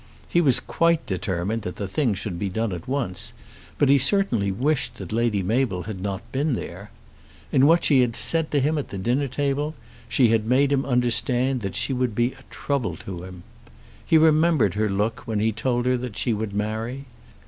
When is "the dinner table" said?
8.87-9.75